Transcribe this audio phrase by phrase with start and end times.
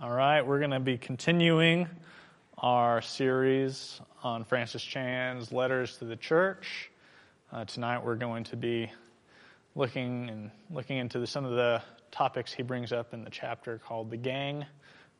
[0.00, 1.88] All right, we're going to be continuing
[2.58, 6.92] our series on Francis Chan's letters to the church.
[7.50, 8.92] Uh, tonight, we're going to be
[9.74, 11.82] looking and looking into the, some of the
[12.12, 14.64] topics he brings up in the chapter called the gang.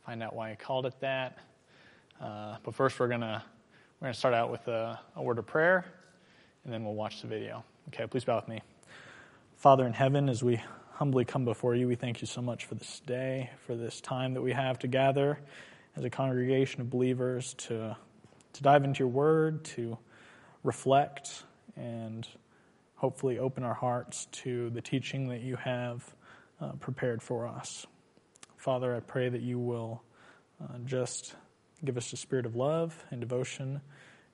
[0.06, 1.38] Find out why he called it that.
[2.20, 3.42] Uh, but first, we're gonna
[3.98, 5.86] we're gonna start out with a, a word of prayer,
[6.62, 7.64] and then we'll watch the video.
[7.88, 8.62] Okay, please bow with me.
[9.56, 10.60] Father in heaven, as we
[10.98, 11.86] humbly come before you.
[11.86, 14.88] We thank you so much for this day, for this time that we have to
[14.88, 15.38] gather
[15.94, 17.96] as a congregation of believers to,
[18.54, 19.96] to dive into your word, to
[20.64, 21.44] reflect,
[21.76, 22.26] and
[22.96, 26.04] hopefully open our hearts to the teaching that you have
[26.60, 27.86] uh, prepared for us.
[28.56, 30.02] Father, I pray that you will
[30.60, 31.36] uh, just
[31.84, 33.80] give us a spirit of love and devotion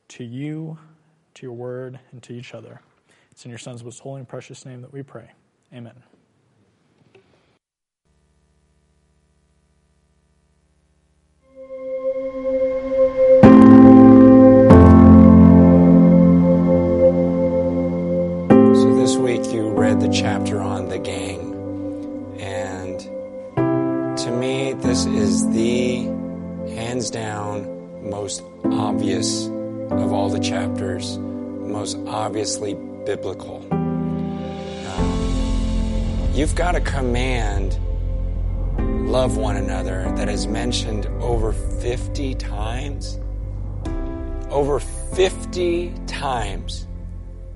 [0.08, 0.78] to you,
[1.34, 2.80] to your word, and to each other.
[3.30, 5.30] It's in your Son's most holy and precious name that we pray.
[5.70, 6.13] Amen.
[27.04, 32.74] Hands down most obvious of all the chapters, most obviously
[33.04, 33.66] biblical.
[33.70, 35.00] Um,
[36.32, 37.78] you've got a command
[39.08, 43.18] love one another that is mentioned over 50 times.
[44.50, 46.86] Over 50 times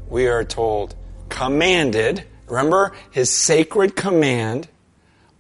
[0.09, 0.95] we are told,
[1.29, 4.69] commanded Remember his sacred command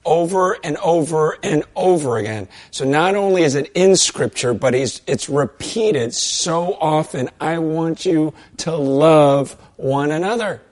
[0.08, 2.48] over and over and over again.
[2.70, 7.28] So not only is it in scripture, but it's repeated so often.
[7.40, 10.62] I want you to love one another.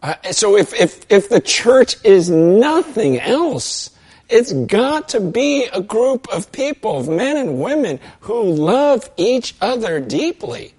[0.00, 3.90] Uh, so if, if, if the church is nothing else,
[4.28, 9.56] it's got to be a group of people, of men and women who love each
[9.60, 10.74] other deeply.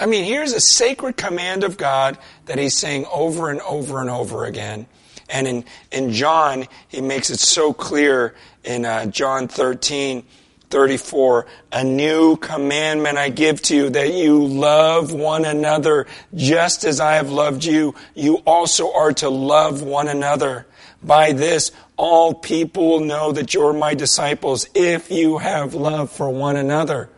[0.00, 2.16] I mean, here's a sacred command of God
[2.46, 4.86] that he's saying over and over and over again.
[5.28, 8.34] And in, in John, he makes it so clear
[8.64, 10.24] in uh, John 13,
[10.70, 17.00] 34, a new commandment I give to you that you love one another just as
[17.00, 17.94] I have loved you.
[18.14, 20.66] You also are to love one another.
[21.02, 26.28] By this, all people will know that you're my disciples if you have love for
[26.30, 27.08] one another.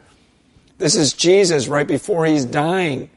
[0.79, 3.11] This is Jesus right before he's dying,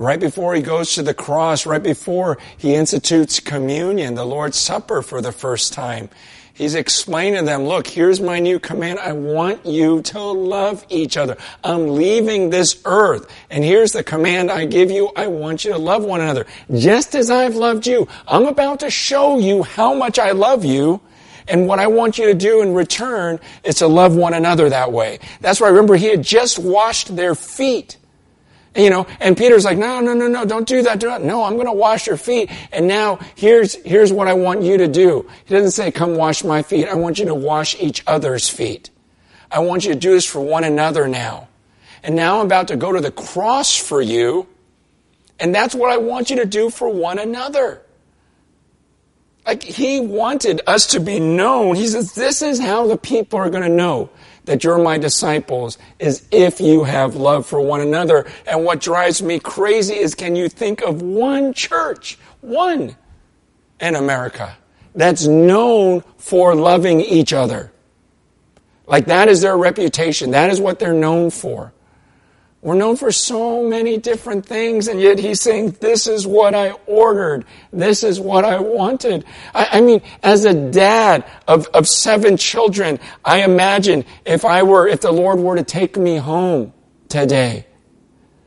[0.00, 5.02] right before he goes to the cross, right before he institutes communion, the Lord's Supper
[5.02, 6.08] for the first time.
[6.54, 8.98] He's explaining to them, look, here's my new command.
[8.98, 11.36] I want you to love each other.
[11.62, 13.30] I'm leaving this earth.
[13.50, 15.10] And here's the command I give you.
[15.16, 16.46] I want you to love one another.
[16.74, 18.08] Just as I've loved you.
[18.26, 21.00] I'm about to show you how much I love you.
[21.46, 24.92] And what I want you to do in return is to love one another that
[24.92, 25.18] way.
[25.40, 27.98] That's why I remember he had just washed their feet.
[28.76, 31.00] You know, and Peter's like, no, no, no, no, don't do that.
[31.00, 31.24] Do that.
[31.24, 32.50] No, I'm going to wash your feet.
[32.72, 35.28] And now here's, here's what I want you to do.
[35.44, 36.86] He doesn't say, come wash my feet.
[36.88, 38.90] I want you to wash each other's feet.
[39.50, 41.48] I want you to do this for one another now.
[42.04, 44.46] And now I'm about to go to the cross for you.
[45.40, 47.82] And that's what I want you to do for one another.
[49.44, 51.74] Like he wanted us to be known.
[51.74, 54.10] He says, this is how the people are going to know
[54.50, 58.26] that you're my disciples is if you have love for one another.
[58.48, 62.96] And what drives me crazy is can you think of one church, one
[63.80, 64.56] in America
[64.92, 67.70] that's known for loving each other?
[68.88, 70.32] Like that is their reputation.
[70.32, 71.72] That is what they're known for.
[72.62, 76.72] We're known for so many different things, and yet he's saying, This is what I
[76.86, 77.46] ordered.
[77.72, 79.24] This is what I wanted.
[79.54, 84.86] I, I, mean, as a dad of, of seven children, I imagine if I were,
[84.86, 86.74] if the Lord were to take me home
[87.08, 87.66] today,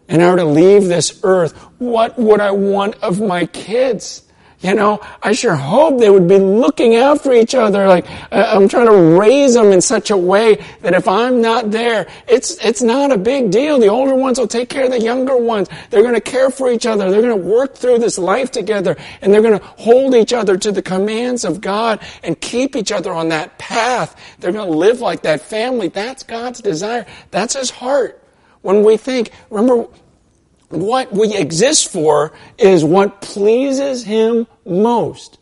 [0.08, 4.22] and I were to leave this earth, what would I want of my kids?
[4.64, 7.86] You know, I sure hope they would be looking after each other.
[7.86, 12.08] Like, I'm trying to raise them in such a way that if I'm not there,
[12.30, 13.78] it's, it's not a big deal.
[13.78, 15.68] The older ones will take care of the younger ones.
[15.90, 17.12] They're going to care for each other.
[17.12, 20.58] They're going to work through this life together and they're going to hold each other
[20.58, 24.18] to the commands of God and keep each other on that path.
[24.40, 25.90] They're going to live like that family.
[25.90, 27.06] That's God's desire.
[27.32, 28.24] That's His heart.
[28.62, 29.90] When we think, remember,
[30.74, 35.40] what we exist for is what pleases Him most.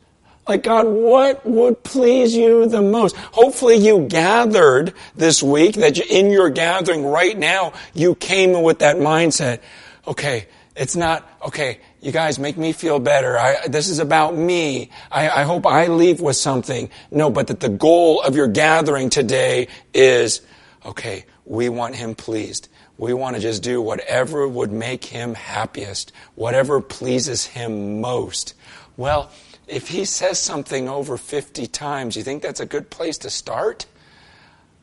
[0.48, 3.16] Like, God, what would please you the most?
[3.16, 8.98] Hopefully you gathered this week, that in your gathering right now, you came with that
[8.98, 9.62] mindset.
[10.08, 13.38] Okay, it's not, okay, you guys make me feel better.
[13.38, 14.90] I, this is about me.
[15.12, 16.90] I, I hope I leave with something.
[17.12, 20.42] No, but that the goal of your gathering today is,
[20.86, 22.68] okay, we want him pleased.
[22.98, 28.54] We want to just do whatever would make him happiest, whatever pleases him most.
[28.98, 29.32] Well,
[29.68, 33.86] if he says something over 50 times, you think that's a good place to start?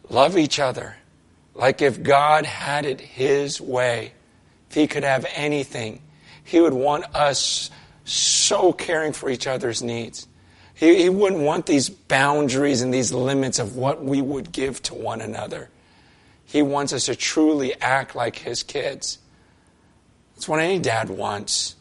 [0.09, 0.97] Love each other.
[1.55, 4.13] Like if God had it his way,
[4.71, 6.01] if he could have anything,
[6.45, 7.71] he would want us
[8.05, 10.27] so caring for each other's needs.
[10.75, 14.95] He, he wouldn't want these boundaries and these limits of what we would give to
[14.95, 15.69] one another.
[16.49, 19.19] He wants us to truly act like his kids.
[20.35, 21.77] That's what any dad wants,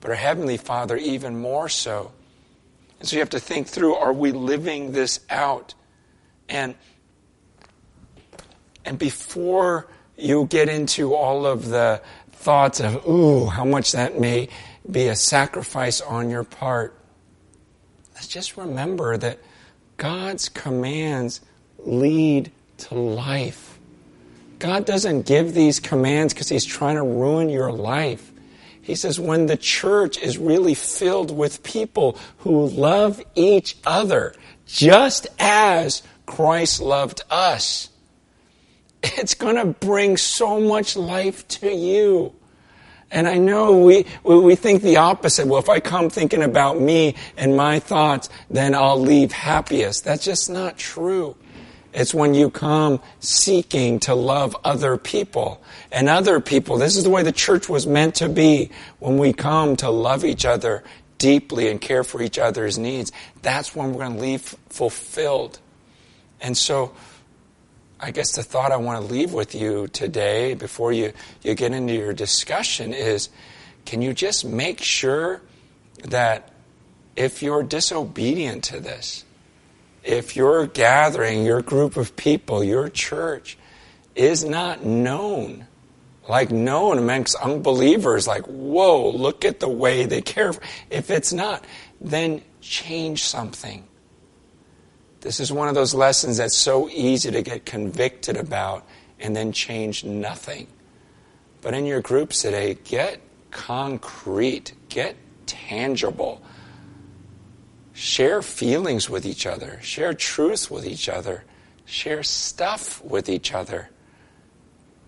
[0.00, 2.12] but our Heavenly Father even more so.
[3.00, 5.74] And so you have to think through are we living this out?
[6.48, 6.76] And,
[8.84, 12.00] and before you get into all of the
[12.30, 14.48] thoughts of, ooh, how much that may
[14.88, 16.96] be a sacrifice on your part,
[18.14, 19.40] let's just remember that
[19.96, 21.40] God's commands
[21.78, 23.63] lead to life.
[24.74, 28.32] God doesn't give these commands because He's trying to ruin your life.
[28.82, 34.34] He says, when the church is really filled with people who love each other,
[34.66, 37.88] just as Christ loved us,
[39.04, 42.34] it's going to bring so much life to you.
[43.12, 45.46] And I know we, we think the opposite.
[45.46, 50.02] Well, if I come thinking about me and my thoughts, then I'll leave happiest.
[50.02, 51.36] That's just not true.
[51.94, 55.62] It's when you come seeking to love other people.
[55.92, 58.70] And other people, this is the way the church was meant to be.
[58.98, 60.82] When we come to love each other
[61.18, 63.12] deeply and care for each other's needs,
[63.42, 65.60] that's when we're going to leave fulfilled.
[66.40, 66.92] And so,
[68.00, 71.12] I guess the thought I want to leave with you today before you,
[71.42, 73.28] you get into your discussion is
[73.86, 75.40] can you just make sure
[76.02, 76.52] that
[77.14, 79.23] if you're disobedient to this,
[80.04, 83.56] if your gathering, your group of people, your church
[84.14, 85.66] is not known,
[86.28, 90.52] like known amongst unbelievers, like, whoa, look at the way they care.
[90.90, 91.64] If it's not,
[92.00, 93.84] then change something.
[95.22, 98.86] This is one of those lessons that's so easy to get convicted about
[99.18, 100.66] and then change nothing.
[101.62, 105.16] But in your groups today, get concrete, get
[105.46, 106.42] tangible.
[107.94, 111.44] Share feelings with each other, share truth with each other,
[111.84, 113.88] share stuff with each other.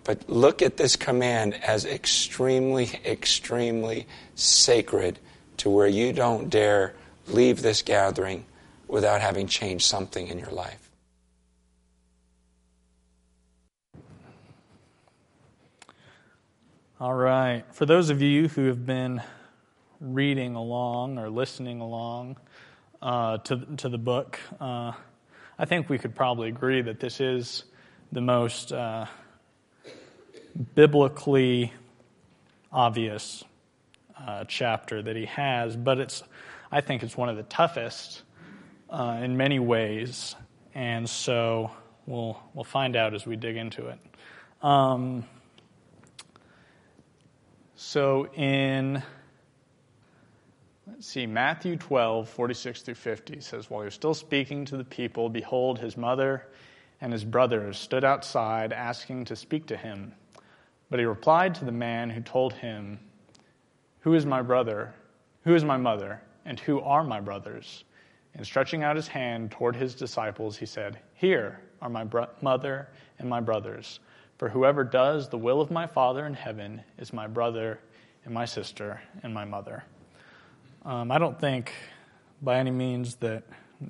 [0.04, 4.06] But look at this command as extremely, extremely
[4.36, 5.18] sacred
[5.56, 6.94] to where you don't dare
[7.26, 8.44] leave this gathering
[8.86, 10.86] without having changed something in your life.
[17.00, 17.64] All right.
[17.72, 19.20] For those of you who have been
[20.00, 22.36] reading along or listening along,
[23.02, 24.38] uh, to, to the book.
[24.60, 24.92] Uh,
[25.58, 27.64] I think we could probably agree that this is
[28.12, 29.06] the most uh,
[30.74, 31.72] biblically
[32.72, 33.44] obvious
[34.18, 36.22] uh, chapter that he has, but it's,
[36.70, 38.22] I think it's one of the toughest
[38.90, 40.34] uh, in many ways,
[40.74, 41.70] and so
[42.06, 43.98] we'll, we'll find out as we dig into it.
[44.62, 45.24] Um,
[47.76, 49.02] so in
[51.00, 55.28] see, Matthew 12, 46 through 50 says, While he was still speaking to the people,
[55.28, 56.46] behold, his mother
[57.00, 60.14] and his brothers stood outside asking to speak to him.
[60.88, 62.98] But he replied to the man who told him,
[64.00, 64.94] Who is my brother?
[65.44, 66.22] Who is my mother?
[66.44, 67.84] And who are my brothers?
[68.34, 72.88] And stretching out his hand toward his disciples, he said, Here are my bro- mother
[73.18, 74.00] and my brothers.
[74.38, 77.80] For whoever does the will of my Father in heaven is my brother
[78.24, 79.84] and my sister and my mother.
[80.86, 81.72] Um, I don't think
[82.40, 83.42] by any means that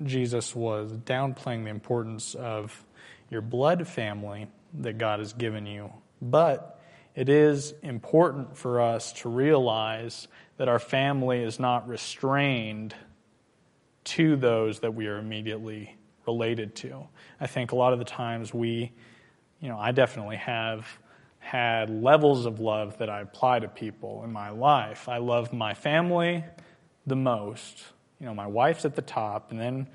[0.05, 2.87] Jesus was downplaying the importance of
[3.29, 6.81] your blood family that God has given you, but
[7.15, 10.27] it is important for us to realize
[10.57, 12.95] that our family is not restrained
[14.05, 15.95] to those that we are immediately
[16.27, 17.07] related to.
[17.39, 18.91] I think a lot of the times we,
[19.61, 20.87] you know, I definitely have
[21.41, 25.11] had levels of love that I apply to people in my life.
[25.11, 26.43] I love my family
[27.07, 27.85] the most.
[28.21, 29.89] You know, my wife's at the top, and then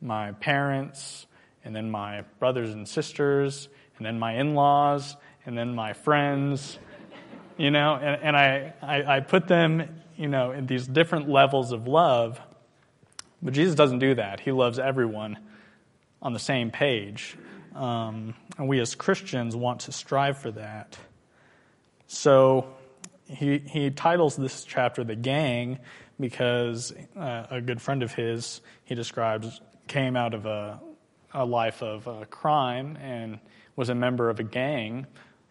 [0.00, 1.26] my parents,
[1.64, 5.16] and then my brothers and sisters, and then my in laws,
[5.46, 6.78] and then my friends.
[7.56, 11.72] You know, and, and I, I, I put them, you know, in these different levels
[11.72, 12.40] of love.
[13.40, 14.40] But Jesus doesn't do that.
[14.40, 15.38] He loves everyone
[16.20, 17.36] on the same page.
[17.74, 20.96] Um, and we as Christians want to strive for that.
[22.06, 22.66] So,
[23.26, 25.78] he, he titles this chapter The Gang
[26.22, 30.80] because uh, a good friend of his, he describes, came out of a,
[31.34, 33.38] a life of uh, crime and
[33.76, 35.06] was a member of a gang.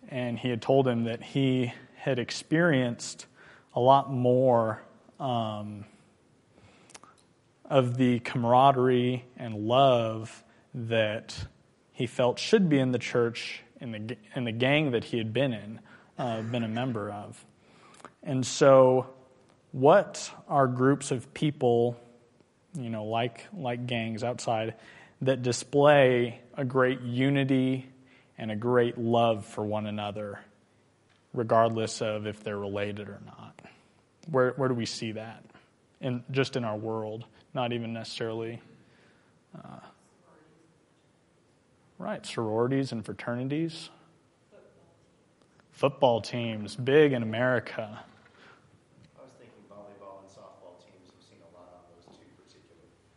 [0.09, 3.27] And he had told him that he had experienced
[3.75, 4.81] a lot more
[5.19, 5.85] um,
[7.65, 11.45] of the camaraderie and love that
[11.91, 15.33] he felt should be in the church in the, in the gang that he had
[15.33, 15.79] been in,
[16.17, 17.43] uh, been a member of.
[18.23, 19.07] And so,
[19.71, 21.99] what are groups of people,
[22.73, 24.75] you know, like, like gangs outside,
[25.21, 27.87] that display a great unity
[28.37, 30.39] and a great love for one another,
[31.33, 33.61] regardless of if they're related or not?
[34.29, 35.43] Where, where do we see that?
[36.01, 38.59] In, just in our world, not even necessarily.
[39.55, 39.79] Uh,
[41.97, 43.89] right, sororities and fraternities.
[45.71, 48.03] Football teams, big in America.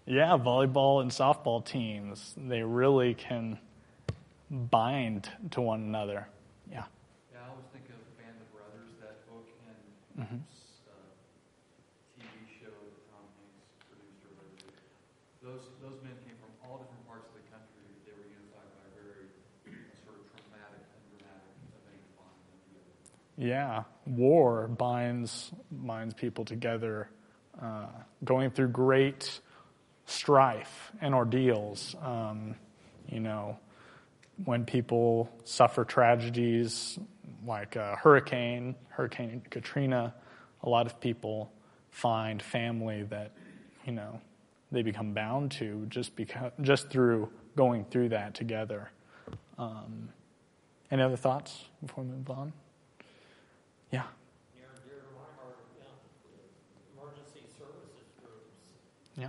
[0.06, 3.58] Yeah, volleyball and softball teams, they really can
[4.50, 6.28] bind to one another.
[6.70, 6.84] Yeah.
[7.32, 9.80] Yeah, I always think of Band of Brothers, that book, and
[10.20, 10.44] mm-hmm.
[10.44, 10.92] uh,
[12.20, 14.76] TV show that Tom Hanks produced or whatever.
[15.40, 17.88] Those, those men came from all different parts of the country.
[18.04, 19.32] They were unified by a very
[20.04, 21.48] sort of traumatic and dramatic
[21.80, 22.92] event bonding them together.
[23.40, 27.08] Yeah, war binds, binds people together.
[27.56, 27.88] Uh,
[28.20, 29.40] going through great
[30.06, 31.94] strife and ordeals.
[32.02, 32.56] Um,
[33.08, 33.58] you know,
[34.44, 36.98] when people suffer tragedies
[37.46, 40.14] like a hurricane, Hurricane Katrina,
[40.62, 41.52] a lot of people
[41.90, 43.32] find family that,
[43.86, 44.20] you know,
[44.72, 48.90] they become bound to just because, just through going through that together.
[49.58, 50.08] Um,
[50.90, 52.52] any other thoughts before we move on?
[53.90, 54.02] Yeah.
[59.16, 59.28] Yeah.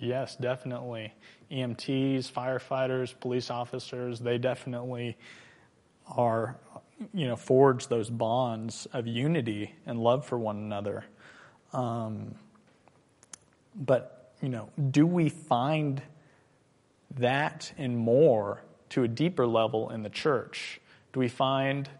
[0.00, 1.12] Yes, definitely.
[1.52, 5.18] EMTs, firefighters, police officers, they definitely
[6.08, 6.56] are,
[7.12, 11.04] you know, forge those bonds of unity and love for one another.
[11.74, 12.34] Um,
[13.74, 16.00] but, you know, do we find
[17.18, 20.80] that and more to a deeper level in the church?
[21.12, 21.90] Do we find,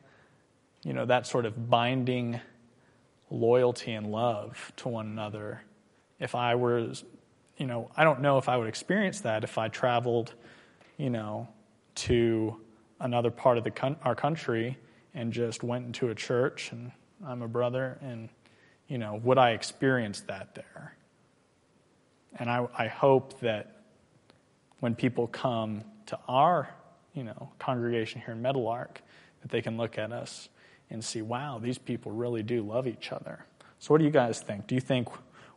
[0.85, 2.40] you know, that sort of binding
[3.30, 5.62] loyalty and love to one another?
[6.19, 6.92] If I were
[7.61, 10.33] you know, I don't know if I would experience that if I traveled,
[10.97, 11.47] you know,
[11.97, 12.57] to
[13.00, 14.79] another part of the con- our country
[15.12, 16.90] and just went into a church and
[17.25, 18.31] I'm a brother and,
[18.88, 20.97] you know, would I experience that there?
[22.38, 23.83] And I, I hope that
[24.79, 26.71] when people come to our,
[27.12, 29.02] you know, congregation here in Meadowlark,
[29.43, 30.49] that they can look at us
[30.88, 33.45] and see, wow, these people really do love each other.
[33.79, 34.67] So, what do you guys think?
[34.67, 35.09] Do you think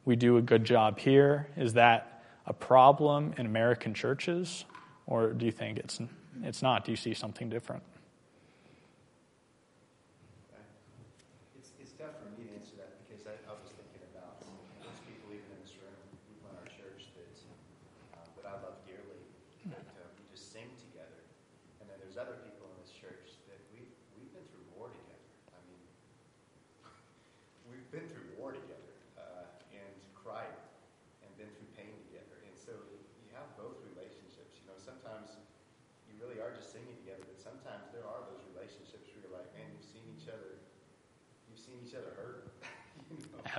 [0.05, 1.47] we do a good job here?
[1.57, 4.65] Is that a problem in American churches?
[5.05, 5.99] Or do you think it's,
[6.41, 6.85] it's not?
[6.85, 7.83] Do you see something different?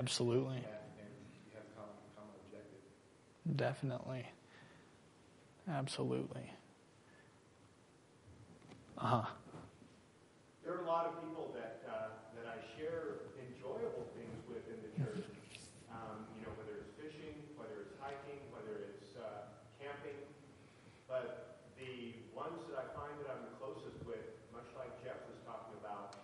[0.04, 0.59] Absolutely.
[0.59, 2.83] Yeah, and you have a common, common objective.
[3.54, 4.26] Definitely.
[5.71, 6.50] Absolutely.
[8.99, 9.30] Uh huh.
[10.66, 14.83] There are a lot of people that uh, that I share enjoyable things with in
[14.83, 15.25] the church.
[15.94, 20.18] Um, you know, whether it's fishing, whether it's hiking, whether it's uh, camping.
[21.06, 25.38] But the ones that I find that I'm the closest with, much like Jeff was
[25.47, 26.18] talking about,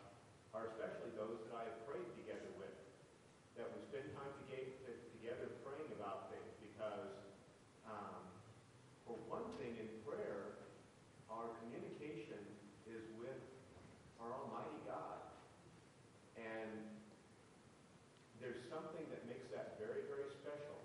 [0.52, 2.74] are especially those that I have prayed together with
[3.60, 7.12] that we spend time together praying about things because,
[7.84, 8.24] um,
[9.04, 10.64] for one thing, in prayer,
[11.28, 12.40] our communication
[12.88, 13.36] is with
[14.16, 15.28] our Almighty God.
[16.40, 16.72] And
[18.40, 20.80] there's something that makes that very, very special.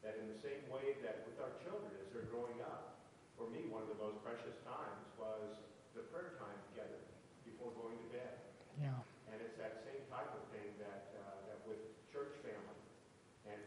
[0.00, 3.04] That in the same way that with our children as they're growing up,
[3.36, 5.60] for me, one of the most precious times was
[5.92, 7.04] the prayer time together
[7.44, 8.40] before going to bed.
[8.80, 8.96] Yeah.
[9.28, 11.12] And it's that same type of thing that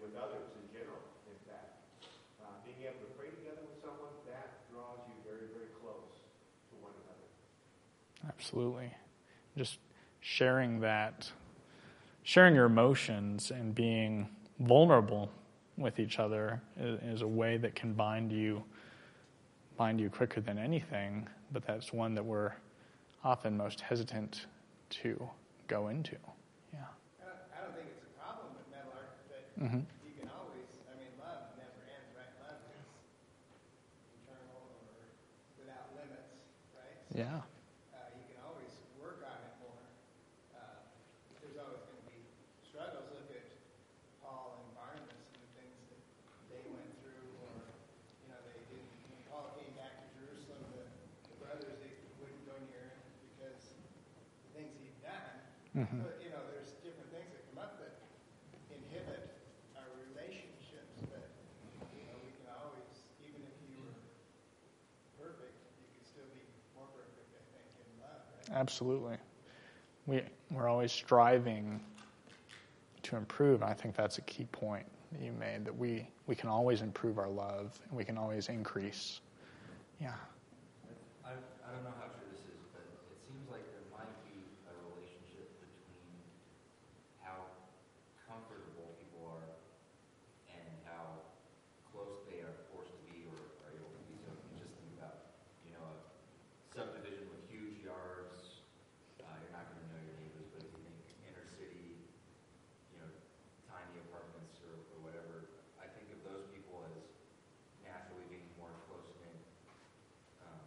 [0.05, 1.81] with others in general, in fact.
[2.37, 3.75] Uh, being able to pray together with
[8.27, 8.91] Absolutely.
[9.57, 9.79] Just
[10.21, 11.29] sharing that,
[12.23, 14.27] sharing your emotions and being
[14.59, 15.29] vulnerable
[15.77, 18.63] with each other is, is a way that can bind you
[19.77, 22.53] bind you quicker than anything, but that's one that we're
[23.25, 24.45] often most hesitant
[24.89, 25.19] to
[25.67, 26.15] go into.
[26.71, 26.79] Yeah.
[27.19, 29.83] I don't, I don't think it's a problem with Meadowlark that Mm-hmm.
[30.07, 32.31] you can always, I mean, love never ends, right?
[32.47, 32.87] Love is
[34.23, 34.95] eternal or
[35.59, 36.39] without limits,
[36.71, 36.95] right?
[37.11, 37.43] So, Yeah.
[37.91, 39.83] Uh, you can always work on it more.
[40.55, 40.87] Uh,
[41.43, 42.23] there's always going to be
[42.63, 43.11] struggles.
[43.11, 43.43] Look at
[44.23, 45.99] Paul and Barnabas and the things that
[46.47, 47.51] they went through, or
[48.23, 48.87] you know, they didn't.
[49.11, 50.83] When Paul came back to Jerusalem, the,
[51.31, 52.99] the brothers they wouldn't go near him
[53.31, 55.31] because the things he'd done.
[55.75, 56.03] Mhm.
[56.03, 57.95] But you know, there's different things that come up that
[58.71, 59.31] inhibit
[59.79, 60.95] our relationships.
[61.11, 61.27] But
[61.95, 62.87] you know, we can always,
[63.23, 63.95] even if you were
[65.19, 66.43] perfect, you could still be
[66.75, 67.27] more perfect.
[67.35, 68.54] I think in love, right?
[68.65, 69.17] Absolutely.
[70.07, 71.79] We, we're always striving
[73.03, 73.61] to improve.
[73.61, 76.81] And I think that's a key point that you made that we, we can always
[76.81, 79.19] improve our love and we can always increase.
[80.01, 80.13] Yeah.
[81.23, 82.81] I, I don't know how true this is, but
[83.13, 84.33] it seems like there might be
[84.65, 86.09] a relationship between
[87.21, 87.37] how
[88.25, 89.45] comfortable people are
[90.49, 91.21] and how
[91.93, 94.17] close they are forced to be or are able to be.
[94.25, 95.37] So if you just think about,
[95.69, 95.97] you know, a
[96.73, 98.61] subdivision with huge yards,
[99.23, 101.97] uh, you're not going to know your neighbors, but if you think inner city,
[102.93, 103.09] you know,
[103.65, 105.49] tiny apartments or, or whatever,
[105.81, 106.99] I think of those people as
[107.81, 109.39] naturally being more close knit.
[110.45, 110.61] Um,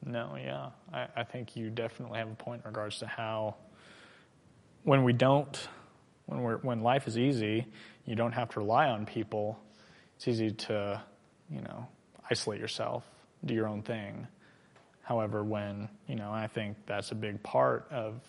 [0.06, 0.70] No, yeah.
[0.94, 3.56] I, I think you definitely have a point in regards to how
[4.84, 5.68] when we don't
[6.28, 7.66] when we're when life is easy,
[8.06, 9.60] you don't have to rely on people.
[10.16, 11.02] It's easy to,
[11.50, 11.88] you know,
[12.30, 13.04] isolate yourself,
[13.46, 14.28] do your own thing.
[15.04, 18.22] However, when, you know, I think that's a big part of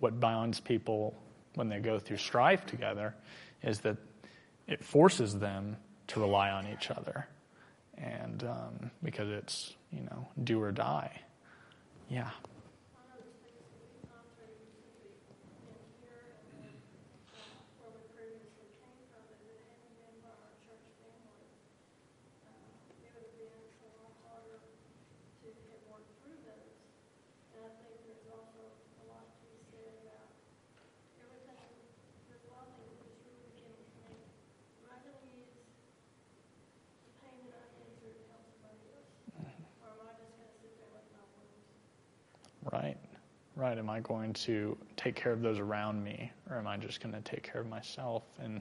[0.00, 1.14] what binds people
[1.54, 3.14] when they go through strife together
[3.66, 3.96] is that
[4.66, 5.76] it forces them
[6.08, 7.26] to rely on each other.
[7.98, 11.20] And um, because it's you know do or die.
[12.08, 12.30] Yeah
[12.92, 15.16] One of the things that we contrary recently
[15.66, 16.22] in here
[16.62, 16.76] and
[17.80, 21.46] where we previously came from, is it hadn't been by our church family,
[22.46, 26.76] uh, it would have been a lot harder to have worked through those.
[27.56, 30.30] And I think there's also a lot to be said about
[31.18, 31.74] everything,
[32.28, 33.72] there's a lot of things that just really can,
[34.04, 34.30] I mean,
[34.84, 35.58] am I gonna use
[37.02, 39.10] the pain that I've been through to help somebody else?
[39.82, 41.66] Or am I just gonna sit there with my wounds?
[42.72, 42.98] right
[43.54, 46.32] right am i going to take care of those around me?
[46.50, 48.24] Or am i just going to take care of myself?
[48.40, 48.60] And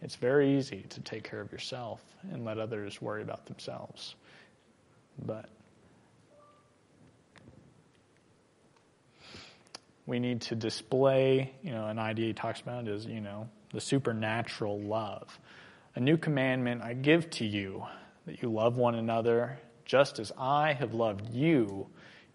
[0.00, 4.14] it's very easy to take care of yourself and let others worry about themselves.
[5.26, 5.50] But
[10.06, 13.80] we need to display you know an idea he talks about is you know the
[13.80, 15.38] supernatural love.
[15.96, 17.84] A new commandment i give to you
[18.24, 21.88] that you love one another just as i have loved you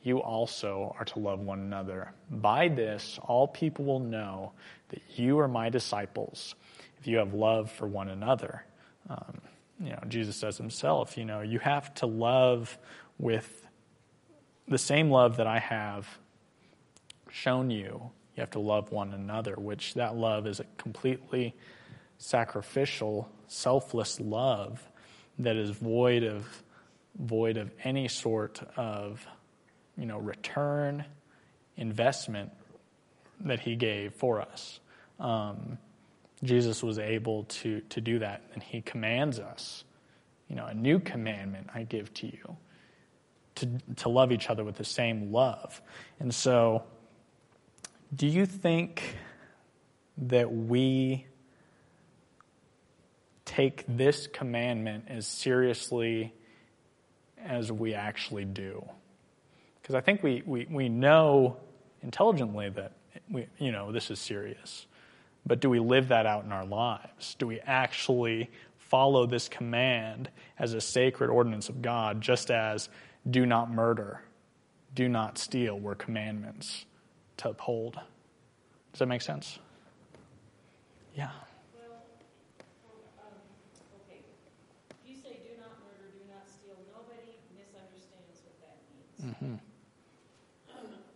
[0.08, 2.14] you also are to love one another.
[2.32, 4.54] By this, all people will know
[4.90, 6.56] that you are my disciples
[7.00, 8.64] if you have love for one another.
[9.10, 9.42] Um,
[9.80, 12.78] you know, Jesus says himself, you know, you have to love
[13.20, 13.68] with
[14.68, 16.08] the same love that I have
[17.30, 18.10] shown you.
[18.36, 21.54] You have to love one another, which that love is a completely
[22.18, 24.82] sacrificial, selfless love
[25.40, 26.64] that is void of
[27.20, 29.26] void of any sort of
[29.98, 31.06] you know, return
[31.76, 32.52] investment
[33.42, 34.80] that he gave for us.
[35.20, 35.78] Um,
[36.44, 39.84] Jesus was able to, to do that, and he commands us,
[40.48, 42.58] you know, a new commandment I give to you
[43.56, 45.82] to, to love each other with the same love.
[46.20, 46.84] And so
[48.16, 49.18] do you think
[50.18, 51.26] that we
[53.46, 56.34] take this commandment as seriously
[57.44, 58.88] as we actually do?
[59.88, 61.56] Because I think we, we, we know
[62.04, 62.92] intelligently that
[63.32, 64.86] we, you know this is serious.
[65.46, 67.36] But do we live that out in our lives?
[67.40, 72.90] Do we actually follow this command as a sacred ordinance of God, just as
[73.30, 74.20] do not murder,
[74.94, 76.86] do not steal were commandments
[77.38, 77.94] to uphold?
[78.92, 79.58] Does that make sense?
[81.16, 81.30] Yeah.
[81.74, 82.04] Well,
[83.24, 83.32] um,
[84.04, 84.20] okay.
[85.06, 89.34] If you say do not murder, do not steal, nobody misunderstands what that means.
[89.34, 89.56] Mm-hmm.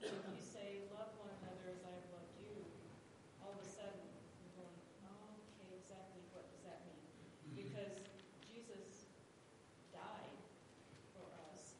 [0.01, 2.65] If you say love one another as I have loved you,
[3.39, 4.01] all of a sudden
[4.41, 7.05] you're going, oh, okay, exactly what does that mean?
[7.53, 8.01] Because
[8.41, 9.07] Jesus
[9.93, 10.35] died
[11.13, 11.77] for us.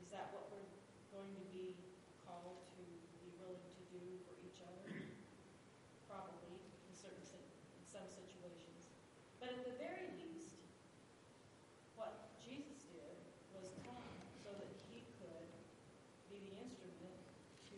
[0.00, 0.72] Is that what we're
[1.12, 1.76] going to be
[2.24, 2.82] called to
[3.20, 4.88] be willing to do for each other?
[6.08, 6.56] Probably
[6.88, 7.44] in certain, si-
[7.76, 8.88] in some situations.
[9.36, 10.56] But at the very least,
[11.94, 13.20] what Jesus did
[13.52, 14.00] was come
[14.40, 15.46] so that he could
[16.30, 17.18] be the instrument
[17.70, 17.76] to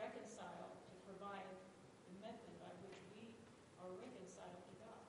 [0.00, 1.44] reconcile, to provide
[2.08, 3.36] the method by which we
[3.78, 5.02] are reconciled to God.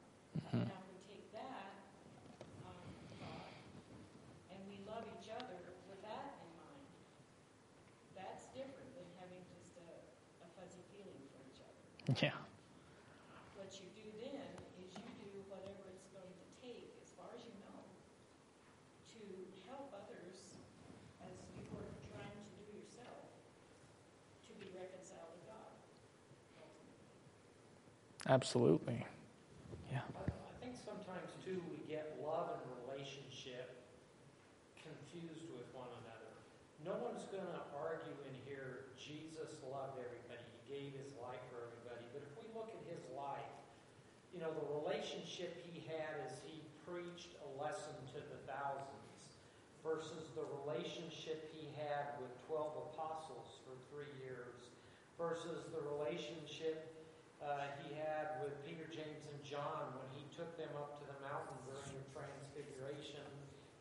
[0.52, 1.72] And now we take that
[2.68, 2.76] um,
[3.24, 3.56] thought
[4.52, 6.92] and we love each other with that in mind,
[8.16, 9.90] that's different than having just a,
[10.44, 11.82] a fuzzy feeling for each other.
[12.20, 12.36] Yeah.
[13.56, 14.52] What you do then
[14.84, 17.80] is you do whatever it's going to take, as far as you know,
[19.16, 19.22] to
[19.72, 20.60] help others
[21.24, 23.32] as you were trying to do yourself
[24.48, 25.72] to be reconciled to God.
[26.60, 27.08] ultimately.
[28.32, 29.04] Absolutely.
[29.92, 30.08] Yeah.
[30.08, 33.76] I think sometimes too, we get love and relationship
[34.80, 36.32] confused with one another.
[36.88, 41.60] No one's going to argue in here, Jesus loved everybody, he gave his life for
[41.60, 42.08] everybody.
[42.16, 43.52] But if we look at his life,
[44.32, 49.44] you know, the relationship he had as he preached a lesson to the thousands
[49.84, 54.72] versus the relationship he had with 12 apostles for three years
[55.20, 56.91] versus the relationship
[57.42, 61.18] uh, he had with Peter, James, and John when he took them up to the
[61.26, 63.26] mountain during the Transfiguration.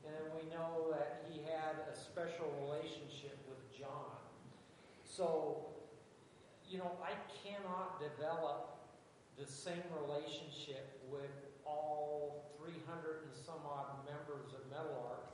[0.04, 4.16] And then we know that he had a special relationship with John.
[5.04, 5.68] So,
[6.64, 7.12] you know, I
[7.44, 8.80] cannot develop
[9.36, 11.32] the same relationship with
[11.64, 15.28] all 300 and some odd members of Metal Arc.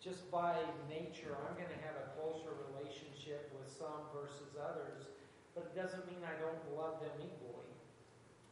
[0.00, 0.56] Just by
[0.88, 5.12] nature, I'm going to have a closer relationship with some versus others,
[5.54, 7.70] but it doesn't mean I don't love them equally.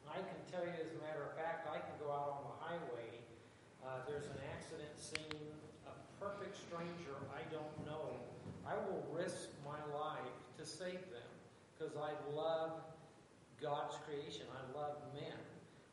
[0.09, 2.57] I can tell you, as a matter of fact, I can go out on the
[2.65, 3.13] highway.
[3.85, 5.53] Uh, there's an accident scene,
[5.85, 8.19] a perfect stranger I don't know.
[8.65, 11.31] I will risk my life to save them
[11.77, 12.83] because I love
[13.63, 14.49] God's creation.
[14.51, 15.39] I love men,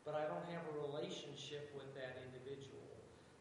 [0.02, 2.82] but I don't have a relationship with that individual.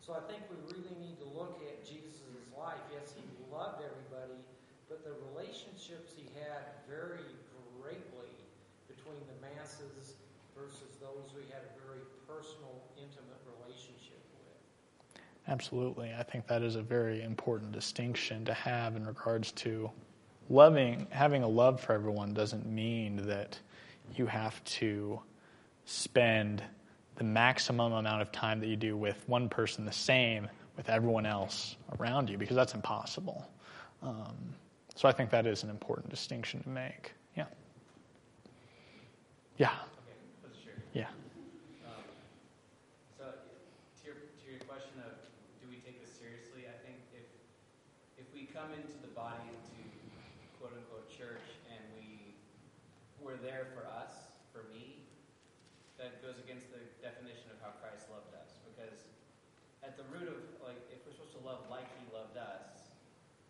[0.05, 2.21] So I think we really need to look at Jesus'
[2.53, 2.79] life.
[2.93, 4.39] Yes, he loved everybody,
[4.87, 7.35] but the relationships he had varied
[7.85, 8.33] greatly
[8.87, 10.15] between the masses
[10.57, 15.21] versus those we had a very personal, intimate relationship with.
[15.47, 16.11] Absolutely.
[16.17, 19.91] I think that is a very important distinction to have in regards to
[20.49, 23.59] loving, having a love for everyone doesn't mean that
[24.15, 25.19] you have to
[25.85, 26.63] spend
[27.17, 31.25] the maximum amount of time that you do with one person the same with everyone
[31.25, 33.47] else around you because that's impossible.
[34.01, 34.35] Um,
[34.95, 37.14] so I think that is an important distinction to make.
[39.55, 39.71] Yeah.
[39.71, 39.79] Yeah.
[40.43, 41.07] Okay.
[41.07, 41.07] Yeah.
[41.87, 42.03] Um,
[43.15, 44.19] so, to your,
[44.67, 45.15] question of
[45.63, 47.23] do we take this seriously, I think if
[48.19, 49.79] if we come into the body into
[50.59, 52.35] quote unquote church and we
[53.23, 55.07] we're there for us, for me,
[55.95, 58.59] that goes against the definition of how Christ loved us.
[58.67, 59.07] Because
[59.87, 62.91] at the root of like if we're supposed to love like He loved us,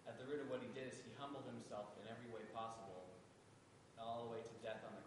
[0.06, 3.10] at the root of what He did is He humbled Himself in every way possible,
[3.98, 5.05] all the way to death on the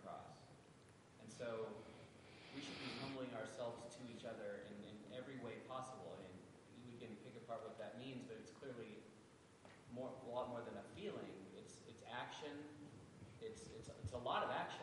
[1.38, 1.70] so
[2.52, 6.18] we should be humbling ourselves to each other in, in every way possible.
[6.18, 6.34] And
[6.90, 8.98] we can pick apart what that means, but it's clearly
[9.94, 11.30] more, a lot more than a feeling.
[11.54, 12.52] It's, it's action.
[13.38, 14.82] It's, it's, it's a lot of action.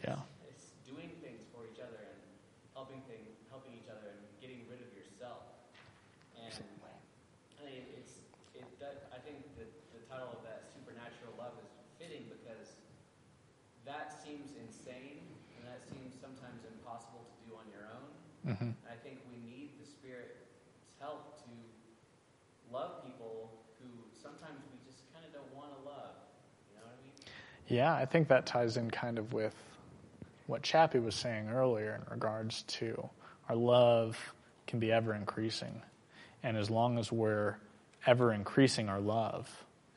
[0.00, 0.16] Yeah.
[0.48, 2.18] It's doing things for each other and
[2.72, 3.20] helping thing,
[3.52, 5.44] helping each other and getting rid of yourself.
[6.40, 6.50] And
[7.62, 8.18] I mean, it's,
[8.58, 12.74] it, that, I think that the title of that supernatural love is fitting because
[13.86, 15.22] that seems insane
[15.54, 17.86] and that seems sometimes impossible to do on your
[18.46, 18.54] own.
[18.54, 20.38] hmm I think we need the Spirit's
[21.00, 23.50] help to love people
[23.80, 23.88] who
[24.22, 26.14] sometimes we just kind of don't want to love.
[26.70, 27.12] You know what I mean?
[27.68, 29.54] Yeah, I think that ties in kind of with
[30.46, 33.08] what Chappie was saying earlier in regards to
[33.48, 34.18] our love
[34.66, 35.82] can be ever increasing.
[36.42, 37.56] And as long as we're
[38.06, 39.48] ever increasing our love,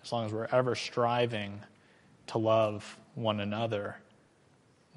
[0.03, 1.61] as long as we're ever striving
[2.27, 3.97] to love one another,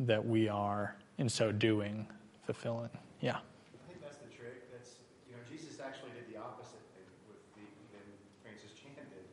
[0.00, 2.06] that we are, in so doing,
[2.44, 2.90] fulfilling.
[3.20, 3.42] Yeah.
[3.42, 4.70] I think that's the trick.
[4.70, 8.06] That's you know, Jesus actually did the opposite thing with the than
[8.46, 9.26] Francis Chan did,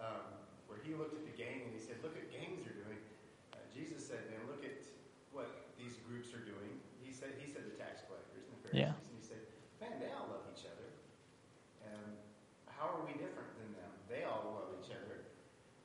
[0.00, 0.24] um,
[0.72, 3.00] where he looked at the gang and he said, "Look at gangs are doing."
[3.52, 4.80] Uh, Jesus said, "Man, look at
[5.36, 8.88] what these groups are doing." He said, "He said the tax collectors and the Pharisees."
[8.88, 8.96] Yeah.
[8.96, 9.42] And he said,
[9.84, 10.88] "Man, they all love each other.
[11.84, 12.16] And
[12.72, 13.92] how are we different than them?
[14.08, 15.28] They all love each other."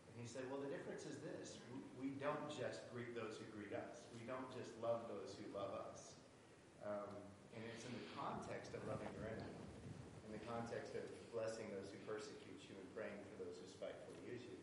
[0.08, 3.46] And he said, "Well, the difference is this: we, we don't just greet those who
[3.52, 4.08] greet us.
[4.16, 6.16] We don't just love those who love us."
[6.82, 7.14] Um,
[7.54, 9.62] and it's in the context of loving your enemy,
[10.26, 14.20] in the context of blessing those who persecute you and praying for those who spitefully
[14.28, 14.60] use you.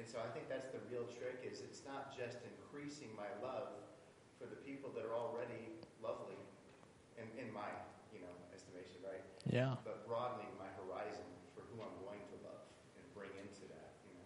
[0.00, 3.76] And so I think that's the real trick is it's not just increasing my love
[4.40, 6.40] for the people that are already lovely
[7.20, 7.68] in, in my,
[8.16, 9.20] you know, estimation, right?
[9.44, 9.76] Yeah.
[9.84, 12.64] But broadening my horizon for who I'm going to love
[12.96, 14.24] and bring into that, you know.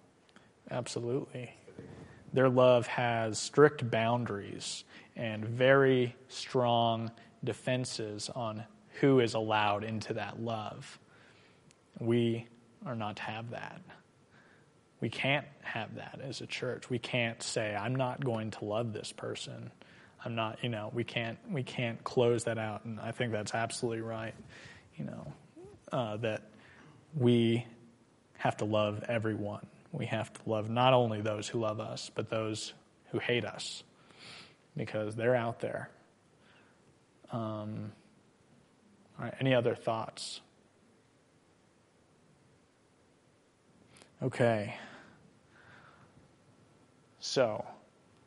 [0.71, 1.51] Absolutely.
[1.51, 1.91] That's the big
[2.39, 4.85] Their love has strict boundaries
[5.17, 7.11] and very strong
[7.43, 8.63] defenses on
[9.01, 10.99] who is allowed into that love.
[11.99, 12.47] We
[12.87, 13.81] are not to have that.
[15.01, 16.89] We can't have that as a church.
[16.89, 19.71] We can't say, I'm not going to love this person.
[20.25, 22.85] I'm not, you know, we can't we can't close that out.
[22.85, 24.35] And I think that's absolutely right.
[24.97, 25.33] You know,
[25.93, 26.43] uh, that
[27.15, 27.67] we
[28.39, 29.67] have to love everyone.
[29.93, 32.73] We have to love not only those who love us, but those
[33.11, 33.85] who hate us,
[34.77, 35.91] because they're out there.
[37.31, 37.93] Um,
[39.19, 40.41] all right, any other thoughts?
[44.23, 44.75] Okay.
[47.21, 47.65] So,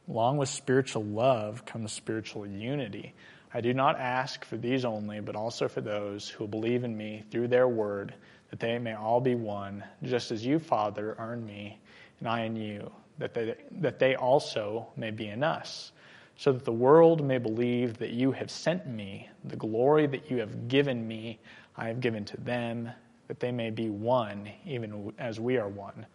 [0.07, 3.13] along with spiritual love comes spiritual unity.
[3.53, 7.23] I do not ask for these only, but also for those who believe in me
[7.31, 8.13] through their word,
[8.49, 11.79] that they may all be one, just as you, Father, are in me,
[12.19, 15.91] and I in you, that they, that they also may be in us,
[16.37, 19.27] so that the world may believe that you have sent me.
[19.45, 21.39] The glory that you have given me,
[21.75, 22.91] I have given to them,
[23.27, 26.05] that they may be one, even as we are one.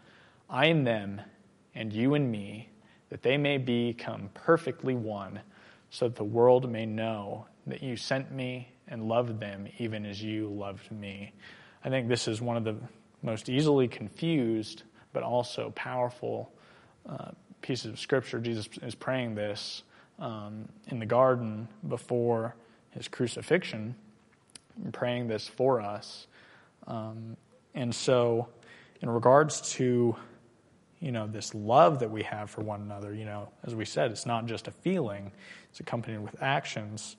[0.49, 1.21] I in them,
[1.75, 2.69] and you in me,
[3.11, 5.41] that they may become perfectly one,
[5.91, 10.23] so that the world may know that you sent me and loved them even as
[10.23, 11.33] you loved me.
[11.85, 12.77] I think this is one of the
[13.23, 16.53] most easily confused but also powerful
[17.09, 18.41] uh, pieces of scripture.
[18.41, 19.83] Jesus is praying this
[20.23, 22.55] um, in the garden before
[22.93, 23.97] his crucifixion,
[24.93, 26.29] praying this for us.
[26.87, 27.37] Um,
[27.75, 28.49] and so,
[29.01, 30.17] in regards to
[31.01, 34.13] you know this love that we have for one another, you know, as we said,
[34.13, 35.33] it's not just a feeling;
[35.71, 37.17] it's accompanied with actions.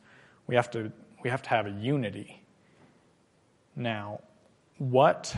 [0.48, 0.92] We have to
[1.24, 2.42] we have to have a unity.
[3.76, 4.22] Now,
[4.78, 5.36] what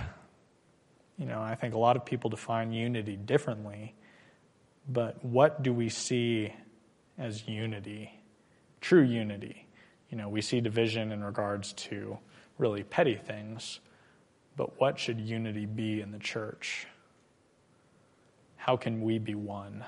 [1.17, 3.95] you know, I think a lot of people define unity differently,
[4.87, 6.53] but what do we see
[7.17, 8.11] as unity?
[8.81, 9.67] True unity.
[10.09, 12.17] You know, we see division in regards to
[12.57, 13.79] really petty things,
[14.55, 16.87] but what should unity be in the church?
[18.57, 19.83] How can we be one?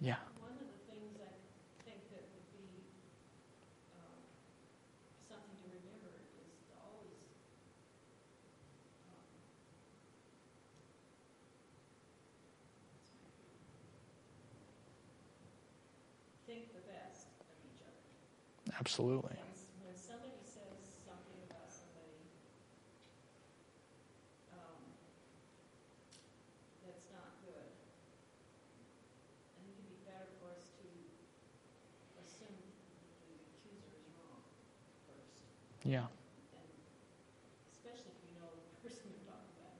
[0.00, 0.16] Yeah.
[0.40, 1.32] One of the things I
[1.84, 2.68] think that would be
[3.96, 4.20] um,
[5.28, 7.16] something to remember is to always
[9.08, 9.24] um,
[16.54, 18.78] think the best of each other.
[18.78, 19.34] Absolutely.
[19.82, 22.22] When, somebody says something about somebody
[24.54, 24.78] um,
[26.86, 30.86] that's not good, I think it'd be better for us to
[32.22, 32.54] assume
[33.26, 34.46] the accuser is wrong
[35.10, 35.42] first,
[35.82, 36.06] Yeah.
[36.06, 36.70] and
[37.74, 39.74] especially if we know the person we're talking about.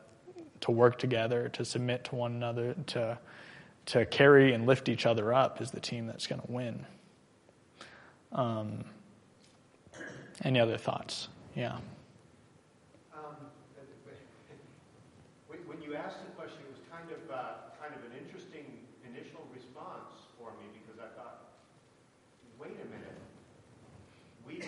[0.61, 3.17] to work together, to submit to one another, to
[3.87, 6.85] to carry and lift each other up is the team that's going to win.
[8.33, 8.83] Um,
[10.43, 11.29] any other thoughts?
[11.55, 11.77] Yeah.
[13.15, 13.35] Um,
[15.47, 18.65] when, when you asked the question, it was kind of uh, kind of an interesting
[19.07, 21.47] initial response for me because I thought,
[22.59, 23.17] wait a minute,
[24.45, 24.59] we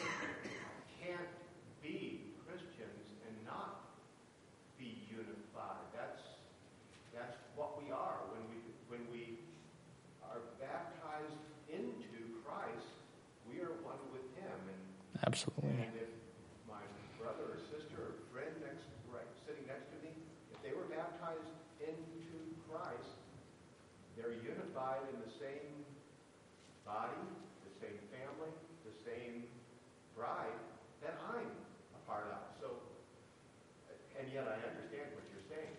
[1.03, 1.29] can't
[1.83, 3.83] be Christians and not
[4.79, 5.85] be unified.
[5.93, 6.23] That's
[7.13, 8.57] that's what we are when we
[8.89, 9.37] when we
[10.25, 11.39] are baptized
[11.69, 12.89] into Christ.
[13.45, 14.81] We are one with Him, and
[15.25, 15.69] Absolutely.
[15.69, 16.11] and if
[16.67, 16.81] my
[17.17, 20.13] brother or sister or friend next, right, sitting next to me,
[20.53, 21.49] if they were baptized
[21.81, 22.29] into
[22.69, 23.17] Christ,
[24.15, 25.85] they're unified in the same
[26.89, 27.21] body,
[27.61, 28.49] the same family,
[28.81, 29.45] the same
[30.17, 30.57] bride
[31.05, 31.53] that I'm
[31.93, 32.41] a part of.
[32.57, 32.81] So,
[34.17, 35.77] and yet I understand what you're saying.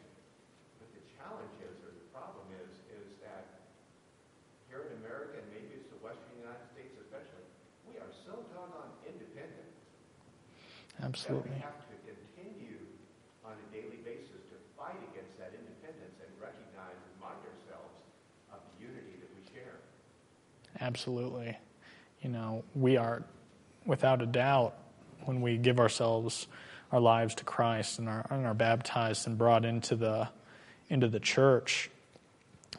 [0.79, 3.67] But the challenge is, or the problem is, is that
[4.71, 7.43] here in America, and maybe it's the Western United States especially,
[7.91, 9.67] we are so doggone independent
[11.03, 11.59] Absolutely.
[11.59, 12.79] that we have to continue
[13.43, 17.99] on a daily basis to fight against that independence and recognize and remind ourselves
[18.55, 19.83] of the unity that we share.
[20.81, 21.57] Absolutely.
[22.23, 23.23] You know, we are,
[23.85, 24.75] without a doubt,
[25.25, 26.47] when we give ourselves,
[26.93, 30.29] our lives to Christ and are, and are baptized and brought into the
[30.89, 31.89] into the church,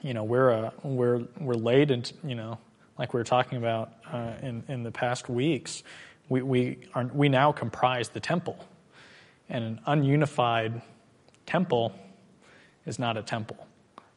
[0.02, 2.58] you know, we're a, we're we're laid into, you know,
[2.98, 5.84] like we were talking about uh, in in the past weeks,
[6.28, 8.58] we we are we now comprise the temple,
[9.50, 10.82] and an ununified
[11.46, 11.94] temple
[12.86, 13.66] is not a temple.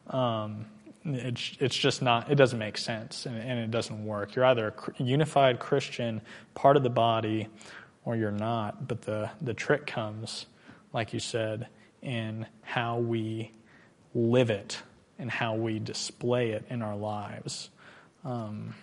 [0.08, 0.66] Um,
[1.04, 4.34] it's, it's just not, it doesn't make sense and, and it doesn't work.
[4.34, 6.20] You're either a unified Christian,
[6.54, 7.48] part of the body,
[8.04, 8.88] or you're not.
[8.88, 10.46] But the, the trick comes,
[10.92, 11.68] like you said,
[12.02, 13.50] in how we
[14.14, 14.80] live it
[15.18, 17.70] and how we display it in our lives.
[18.24, 18.74] Um,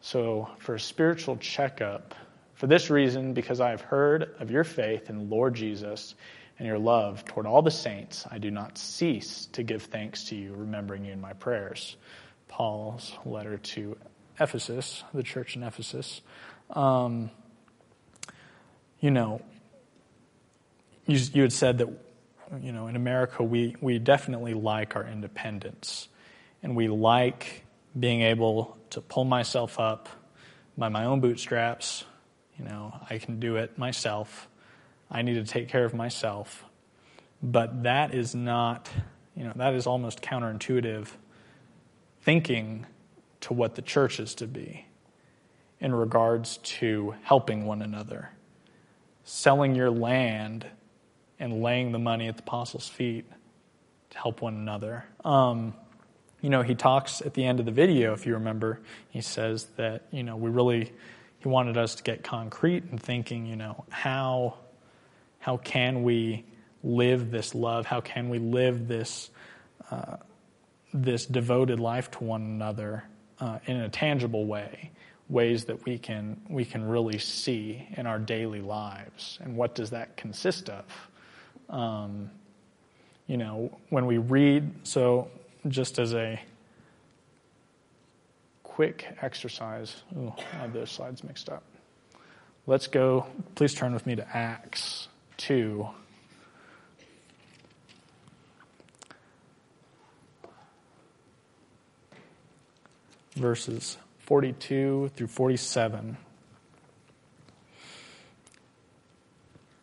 [0.00, 2.14] so, for a spiritual checkup,
[2.54, 6.14] for this reason, because I have heard of your faith in Lord Jesus
[6.58, 10.36] and your love toward all the saints, I do not cease to give thanks to
[10.36, 11.96] you, remembering you in my prayers.
[12.48, 13.96] Paul's letter to
[14.40, 16.20] Ephesus, the church in Ephesus.
[16.70, 17.30] Um,
[19.00, 19.40] you know,
[21.06, 21.88] you, you had said that,
[22.60, 26.08] you know, in America, we, we definitely like our independence.
[26.62, 27.64] And we like
[27.98, 30.08] being able to pull myself up
[30.76, 32.04] by my own bootstraps.
[32.58, 34.47] You know, I can do it myself.
[35.10, 36.64] I need to take care of myself.
[37.42, 38.88] But that is not,
[39.36, 41.08] you know, that is almost counterintuitive
[42.22, 42.86] thinking
[43.40, 44.86] to what the church is to be
[45.80, 48.30] in regards to helping one another,
[49.24, 50.66] selling your land
[51.38, 53.24] and laying the money at the apostles' feet
[54.10, 55.04] to help one another.
[55.24, 55.74] Um,
[56.40, 59.66] you know, he talks at the end of the video, if you remember, he says
[59.76, 60.92] that, you know, we really,
[61.38, 64.56] he wanted us to get concrete and thinking, you know, how,
[65.48, 66.44] how can we
[66.84, 67.86] live this love?
[67.86, 69.30] How can we live this,
[69.90, 70.18] uh,
[70.92, 73.04] this devoted life to one another
[73.40, 74.90] uh, in a tangible way?
[75.30, 79.38] Ways that we can, we can really see in our daily lives.
[79.40, 80.84] And what does that consist of?
[81.70, 82.30] Um,
[83.26, 85.30] you know, when we read, so
[85.66, 86.38] just as a
[88.64, 91.62] quick exercise, oh, I have those slides mixed up.
[92.66, 95.08] Let's go, please turn with me to Acts
[95.38, 95.88] 2.
[103.34, 106.18] Verses 42 through 47.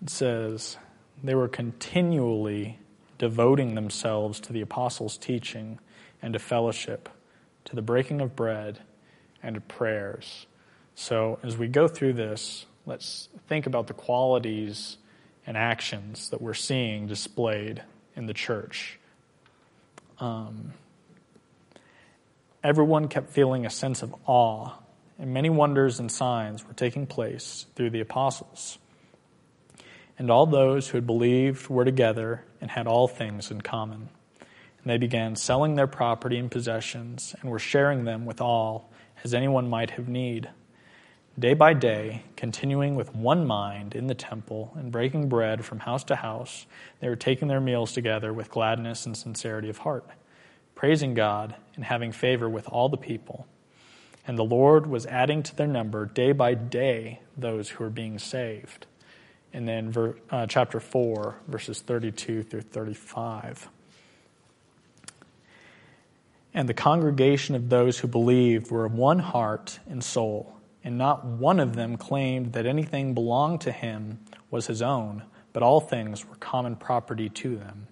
[0.04, 0.78] It says,
[1.24, 2.78] They were continually
[3.18, 5.80] devoting themselves to the apostles' teaching
[6.22, 7.10] and to fellowship,
[7.64, 8.80] to the breaking of bread
[9.42, 10.46] and to prayers.
[10.96, 14.98] So, as we go through this, let's think about the qualities
[15.46, 17.84] and actions that we're seeing displayed
[18.16, 19.00] in the church.
[20.20, 20.74] Um,
[22.64, 24.72] everyone kept feeling a sense of awe,
[25.20, 28.78] and many wonders and signs were taking place through the apostles.
[30.18, 34.10] And all those who had believed were together and had all things in common.
[34.40, 38.90] And they began selling their property and possessions and were sharing them with all
[39.24, 40.50] as anyone might have need.
[41.38, 46.06] Day by day, continuing with one mind in the temple and breaking bread from house
[46.06, 46.66] to house,
[47.02, 50.06] they were taking their meals together with gladness and sincerity of heart,
[50.76, 53.48] praising God and having favor with all the people.
[54.26, 58.18] And the Lord was adding to their number day by day those who were being
[58.18, 58.86] saved.
[59.52, 63.68] And then ver, uh, chapter 4, verses 32 through 35.
[66.54, 70.55] And the congregation of those who believed were of one heart and soul
[70.86, 74.20] and not one of them claimed that anything belonged to him
[74.52, 77.88] was his own, but all things were common property to them.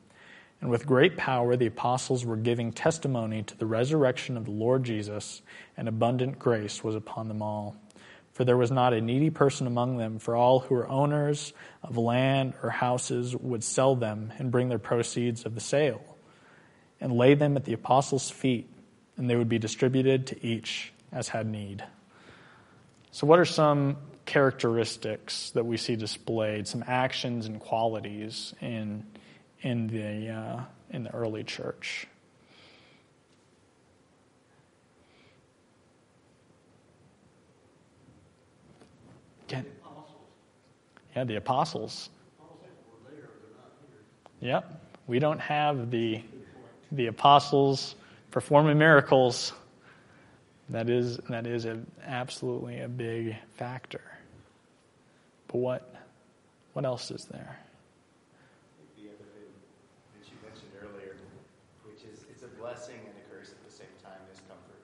[0.61, 4.83] And with great power the apostles were giving testimony to the resurrection of the Lord
[4.83, 5.41] Jesus,
[5.75, 7.75] and abundant grace was upon them all.
[8.31, 11.97] For there was not a needy person among them, for all who were owners of
[11.97, 16.15] land or houses would sell them and bring their proceeds of the sale,
[17.01, 18.69] and lay them at the apostles' feet,
[19.17, 21.83] and they would be distributed to each as had need.
[23.13, 29.05] So, what are some characteristics that we see displayed, some actions and qualities in,
[29.61, 32.07] in, the, uh, in the early church?
[39.47, 39.65] Get,
[41.15, 42.09] yeah, the apostles.
[44.41, 44.81] Yep.
[45.05, 46.23] We don't have the,
[46.91, 47.93] the apostles
[48.31, 49.53] performing miracles
[50.73, 54.01] that is that is a, absolutely a big factor.
[55.47, 55.95] But what
[56.73, 57.61] what else is there?
[58.97, 59.53] The other thing
[60.17, 61.13] that you mentioned earlier,
[61.85, 64.81] which is it's a blessing and a curse at the same time, is comfort.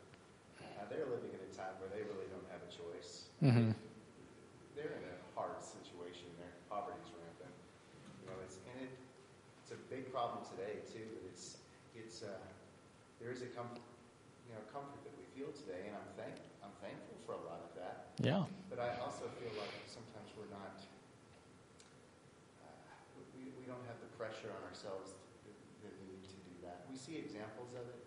[0.62, 3.26] Uh, they're living in a time where they really don't have a choice.
[3.42, 3.74] Mm-hmm.
[4.78, 6.30] They're in a hard situation.
[6.38, 7.56] Their poverty's rampant.
[8.22, 8.94] You know, it's and it,
[9.66, 11.10] it's a big problem today too.
[11.34, 11.58] It's
[11.98, 12.30] it's uh,
[13.18, 13.82] there is a comfort
[15.40, 18.09] feel today, and I'm thank I'm thankful for a lot of that.
[18.20, 18.44] Yeah.
[18.70, 20.76] But I also feel like sometimes we're not.
[22.60, 22.68] Uh,
[23.36, 25.16] we, we don't have the pressure on ourselves
[25.84, 26.84] that we need to do that.
[26.92, 28.04] We see examples of it,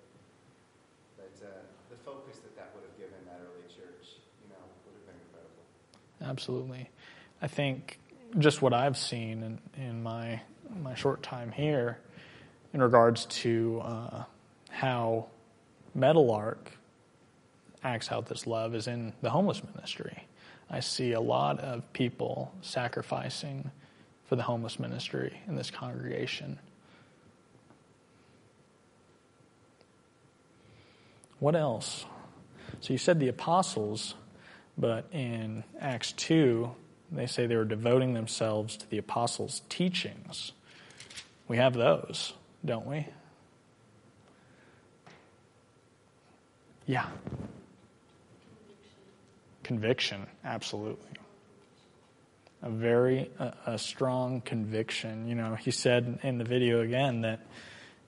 [1.17, 1.49] but uh,
[1.89, 5.17] the focus that that would have given that early church, you know, would have been
[5.25, 5.65] incredible.
[6.21, 6.91] Absolutely,
[7.41, 7.99] I think
[8.39, 10.43] just what I've seen in, in my
[10.77, 11.99] my short time here,
[12.73, 14.25] in regards to uh,
[14.69, 15.27] how
[15.95, 16.73] Meadowlark
[17.85, 20.25] acts out this love is in the homeless ministry.
[20.71, 23.71] I see a lot of people sacrificing
[24.27, 26.59] for the homeless ministry in this congregation.
[31.39, 32.07] What else?
[32.81, 34.15] So you said the apostles,
[34.79, 36.71] but in Acts 2,
[37.11, 40.53] they say they were devoting themselves to the apostles' teachings.
[41.49, 42.33] We have those,
[42.65, 43.07] don't we?
[46.87, 47.07] Yeah.
[49.73, 51.09] Conviction, absolutely.
[52.63, 55.27] A very a, a strong conviction.
[55.27, 57.41] You know, he said in the video again that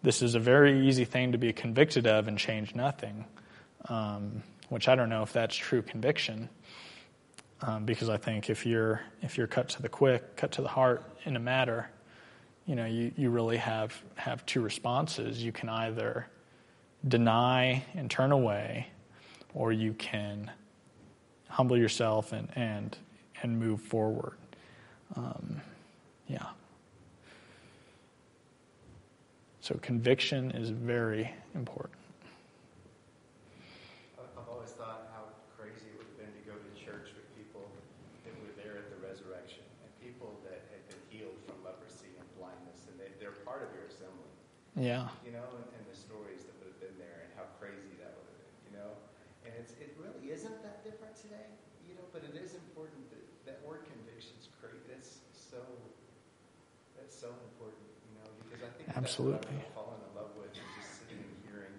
[0.02, 3.24] this is a very easy thing to be convicted of and change nothing,
[3.88, 6.50] um, which I don't know if that's true conviction.
[7.62, 10.68] Um, because I think if you're if you're cut to the quick, cut to the
[10.68, 11.88] heart in a matter,
[12.66, 15.42] you know, you, you really have have two responses.
[15.42, 16.26] You can either
[17.08, 18.88] deny and turn away,
[19.54, 20.50] or you can
[21.54, 22.98] humble yourself and and
[23.42, 24.34] and move forward.
[25.14, 25.62] Um,
[26.26, 26.50] yeah.
[29.60, 32.02] So conviction is very important.
[34.18, 37.62] I've always thought how crazy it would have been to go to church with people
[38.26, 42.26] that were there at the resurrection and people that had been healed from leprosy and
[42.34, 44.32] blindness, and they, they're part of your assembly.
[44.74, 45.06] Yeah.
[45.22, 48.10] You know, and, and the stories that would have been there and how crazy that
[48.10, 48.56] would have been.
[48.68, 48.90] You know,
[49.46, 51.48] and it's it really isn't that different today.
[51.88, 54.76] You know, but it is important that that word conviction's great.
[54.88, 55.60] That's so
[56.96, 57.88] that's so important.
[58.04, 59.40] You know, because I think Absolutely.
[59.40, 61.72] that's what I've fallen in love with, is just sitting and hearing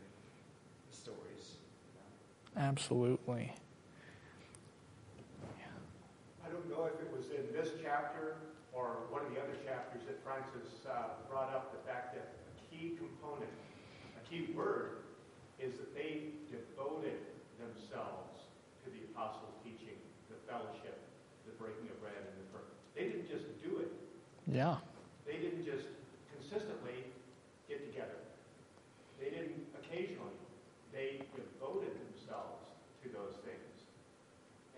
[0.90, 1.62] the stories.
[1.62, 2.10] You know?
[2.58, 3.54] Absolutely.
[6.42, 8.38] I don't know if it was in this chapter
[8.70, 12.54] or one of the other chapters that Francis uh, brought up the fact that a
[12.70, 13.50] key component,
[14.14, 15.10] a key word,
[15.58, 17.18] is that they devoted
[17.58, 18.46] themselves
[18.86, 19.98] to the apostles' teaching,
[20.30, 21.02] the fellowship,
[21.50, 22.70] the breaking of bread, and the prayer.
[22.94, 23.90] They didn't just do it;
[24.56, 24.80] Yeah.
[25.28, 25.84] They didn't just
[26.32, 27.12] consistently
[27.68, 28.16] get together.
[29.20, 30.32] They didn't occasionally.
[30.96, 32.64] They devoted themselves
[33.04, 33.76] to those things.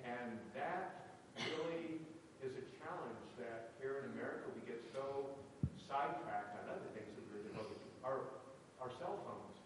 [0.01, 2.01] And that really
[2.41, 5.29] is a challenge that here in America we get so
[5.85, 7.87] sidetracked on other things that we're devoted to.
[8.01, 8.33] Our,
[8.81, 9.61] our cell phones.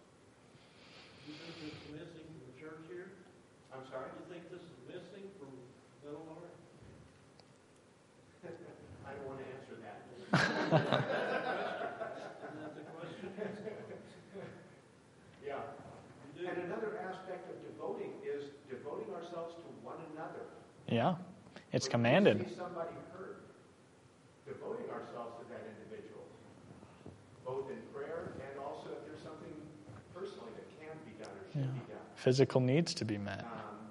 [1.24, 3.16] You think this is missing from the church here?
[3.72, 4.12] I'm sorry?
[4.12, 5.56] You think this is missing from
[6.04, 6.52] Belmar?
[9.12, 10.08] I don't want to answer that.
[10.08, 10.32] Isn't
[12.64, 13.28] that the question?
[15.44, 15.68] Yeah.
[16.24, 16.48] You do?
[16.48, 20.48] And another aspect of devoting is devoting ourselves to one another.
[20.92, 21.16] Yeah.
[21.72, 22.52] It's When commanded.
[22.60, 23.40] somebody hurt,
[24.46, 26.28] devoting ourselves to that individual,
[27.48, 29.56] both in prayer and also if there's something
[30.12, 31.80] personally that can be done or should Yeah.
[31.80, 32.04] be done.
[32.20, 33.48] Physical needs to be met.
[33.48, 33.88] Um,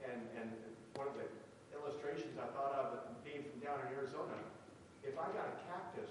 [0.00, 0.48] and, and
[0.96, 1.28] one of the
[1.76, 2.88] illustrations I thought of
[3.22, 4.32] being from down in Arizona,
[5.04, 6.08] if I got a cactus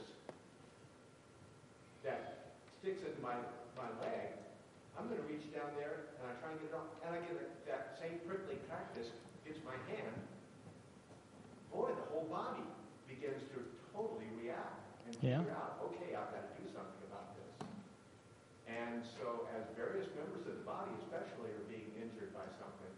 [2.06, 3.34] that sticks into my,
[3.74, 4.38] my leg,
[4.94, 7.20] I'm going to reach down there and I try and get it off, and I
[7.26, 9.10] get a, that same prickly cactus
[9.44, 10.16] gets my hand.
[11.74, 12.64] Boy, the whole body
[13.10, 13.60] begins to
[13.92, 15.40] totally react and Yeah.
[15.40, 17.56] figure out, okay, I've got to do something about this.
[18.68, 22.92] And so, as various members of the body, especially, are being injured by something,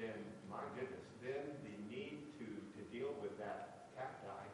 [0.00, 0.16] then
[0.48, 4.48] my goodness, then the need to, to deal with that cacti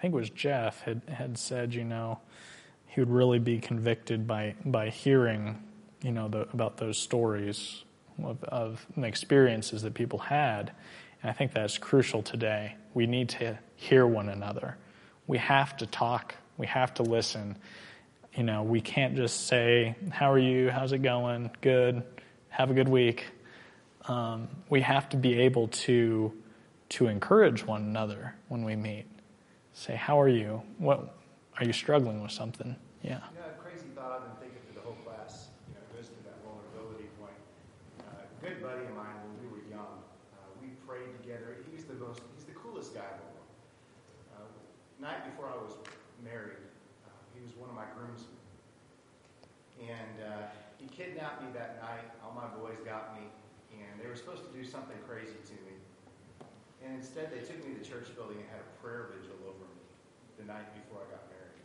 [0.00, 2.20] I think it was Jeff had, had said, you know,
[2.86, 5.62] he would really be convicted by by hearing,
[6.02, 7.84] you know, the, about those stories
[8.24, 10.72] of, of the experiences that people had.
[11.20, 12.76] And I think that's crucial today.
[12.94, 14.78] We need to hear one another.
[15.26, 16.34] We have to talk.
[16.56, 17.58] We have to listen.
[18.34, 20.70] You know, we can't just say, "How are you?
[20.70, 21.50] How's it going?
[21.60, 22.02] Good.
[22.48, 23.26] Have a good week."
[24.06, 26.32] Um, we have to be able to
[26.88, 29.04] to encourage one another when we meet.
[29.72, 30.62] Say, "How are you?
[30.78, 31.14] What
[31.58, 33.18] are you struggling with something?" Yeah.
[33.32, 36.20] Know, a crazy thought I've been thinking through the whole class, you know, goes to
[36.28, 37.36] that vulnerability point.
[38.04, 40.04] Uh, a good buddy of mine when we were young,
[40.36, 41.56] uh, we prayed together.
[41.70, 43.50] He's the most, he's the coolest guy in the world.
[44.36, 44.48] Uh,
[45.00, 45.72] night before I was
[46.20, 46.60] married,
[47.08, 48.36] uh, he was one of my groomsmen.
[49.80, 52.04] And uh, he kidnapped me that night.
[52.20, 53.28] All my boys got me,
[53.72, 55.59] and they were supposed to do something crazy to me.
[56.80, 59.66] And instead, they took me to the church building and had a prayer vigil over
[59.68, 59.84] me
[60.40, 61.64] the night before I got married.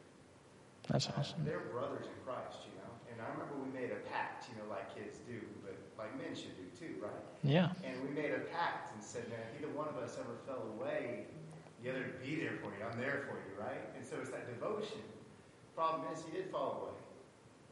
[0.92, 1.48] That's awesome.
[1.48, 2.92] They're brothers in Christ, you know.
[3.08, 6.36] And I remember we made a pact, you know, like kids do, but like men
[6.36, 7.24] should do too, right?
[7.48, 7.72] Yeah.
[7.88, 10.68] And we made a pact and said, man, if either one of us ever fell
[10.76, 11.32] away,
[11.80, 12.84] the other would be there for you.
[12.84, 13.80] I'm there for you, right?
[13.96, 15.00] And so it's that devotion.
[15.76, 16.98] Problem is, he did fall away.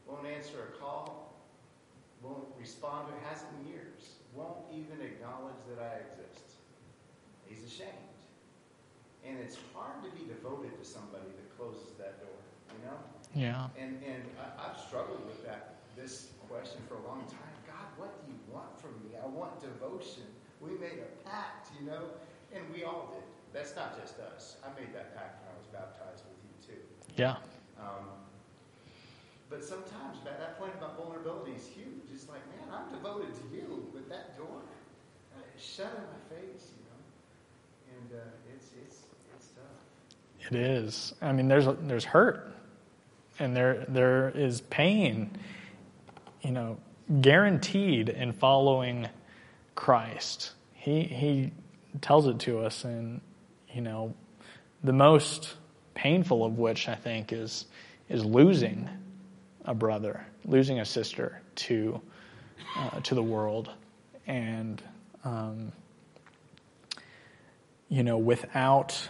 [0.08, 1.36] Won't answer a call.
[2.22, 3.20] Won't respond to it.
[3.28, 4.16] Hasn't in years.
[4.34, 6.53] Won't even acknowledge that I exist.
[7.54, 8.18] He's ashamed.
[9.22, 12.40] And it's hard to be devoted to somebody that closes that door,
[12.74, 12.98] you know?
[13.38, 13.70] Yeah.
[13.78, 17.54] And, and I, I've struggled with that, this question for a long time.
[17.70, 19.16] God, what do you want from me?
[19.22, 20.26] I want devotion.
[20.60, 22.10] We made a pact, you know,
[22.52, 23.24] and we all did.
[23.54, 24.58] That's not just us.
[24.66, 26.82] I made that pact when I was baptized with you, too.
[27.16, 27.38] Yeah.
[27.80, 28.10] Um,
[29.48, 32.10] but sometimes that, that point about vulnerability is huge.
[32.12, 34.66] It's like, man, I'm devoted to you, but that door,
[35.38, 36.74] uh, shut in my face.
[38.04, 38.24] And uh,
[38.54, 39.04] it's, it's,
[39.36, 40.52] it's tough.
[40.52, 41.14] It is.
[41.22, 42.52] I mean, there's there's hurt,
[43.40, 45.32] and there there is pain.
[46.42, 46.78] You know,
[47.22, 49.08] guaranteed in following
[49.76, 50.52] Christ.
[50.74, 51.52] He he
[52.02, 53.22] tells it to us, and
[53.74, 54.14] you know,
[54.84, 55.56] the most
[55.94, 57.66] painful of which I think is
[58.10, 58.90] is losing
[59.66, 62.02] a brother, losing a sister to
[62.78, 63.70] uh, to the world,
[64.28, 64.82] and
[65.24, 65.72] um,
[67.94, 69.08] you know, without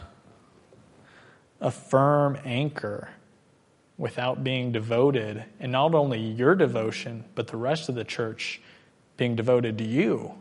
[1.62, 3.08] a firm anchor,
[3.98, 8.62] without being devoted, and not only your devotion, but the rest of the church
[9.16, 10.34] being devoted to you.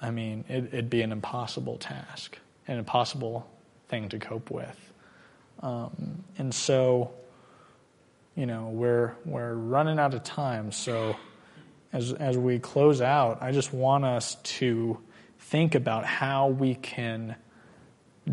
[0.00, 2.38] I mean, it, would be an impossible task,
[2.68, 3.50] an impossible
[3.88, 4.92] thing to cope with.
[5.60, 7.10] Um, and so,
[8.36, 10.70] you know, we're we're running out of time.
[10.70, 11.16] So,
[11.92, 15.00] as as we close out, I just want us to
[15.38, 17.36] think about how we can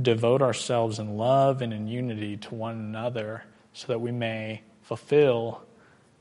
[0.01, 3.43] devote ourselves in love and in unity to one another,
[3.73, 5.63] so that we may fulfill,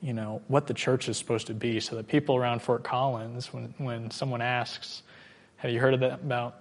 [0.00, 1.80] you know, what the church is supposed to be.
[1.80, 5.02] So that people around Fort Collins, when when someone asks,
[5.56, 6.60] "Have you heard about?"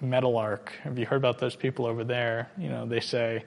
[0.00, 0.72] Meadowlark.
[0.82, 2.50] Have you heard about those people over there?
[2.58, 3.44] You know, they say,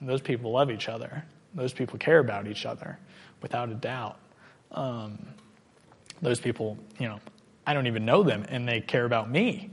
[0.00, 1.22] those people love each other.
[1.54, 2.98] Those people care about each other,
[3.42, 4.18] without a doubt.
[4.72, 5.18] Um,
[6.22, 7.20] those people, you know,
[7.68, 9.68] I don't even know them, and they care about me.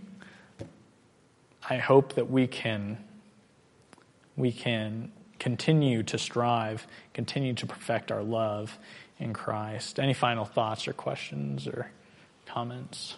[1.70, 2.98] I hope that we can
[4.36, 8.78] we can continue to strive, continue to perfect our love
[9.18, 9.98] in Christ.
[9.98, 11.90] Any final thoughts or questions or
[12.46, 13.16] comments?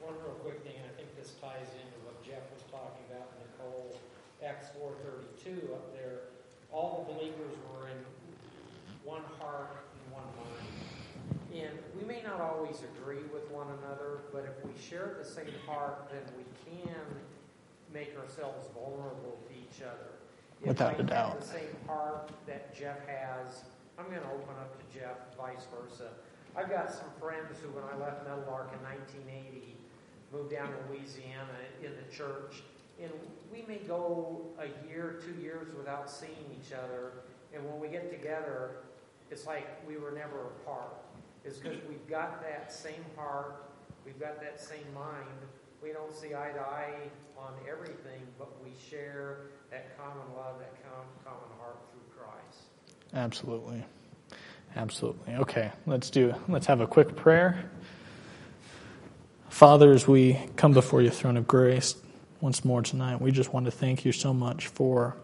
[0.00, 3.26] One real quick thing, and I think this ties into what Jeff was talking about.
[3.42, 3.98] Nicole,
[4.46, 6.20] Acts four thirty two Up there,
[6.70, 7.98] all the believers were in
[9.02, 11.66] one heart and one mind.
[11.66, 12.97] And we may not always agree
[13.58, 16.94] one another, but if we share the same heart, then we can
[17.92, 20.14] make ourselves vulnerable to each other.
[20.62, 21.40] If Without I a doubt.
[21.40, 23.66] the same heart that Jeff has,
[23.98, 26.10] I'm going to open up to Jeff, vice versa.
[26.54, 29.74] I've got some friends who, when I left Meadowlark in 1980,
[30.32, 32.62] moved down to Louisiana in the church
[33.00, 33.10] and
[33.52, 37.12] we may go a year, two years without seeing each other,
[37.54, 38.70] and when we get together,
[39.30, 40.96] it's like we were never apart.
[41.44, 43.70] It's because we've got that same heart,
[44.04, 45.26] we've got that same mind.
[45.82, 47.08] We don't see eye to eye
[47.38, 52.64] on everything, but we share that common love, that common heart through Christ.
[53.14, 53.84] Absolutely.
[54.76, 55.34] Absolutely.
[55.34, 57.70] Okay, let's do let's have a quick prayer.
[59.48, 61.96] Father, as we come before your throne of grace,
[62.40, 63.20] once more tonight.
[63.20, 65.16] We just want to thank you so much for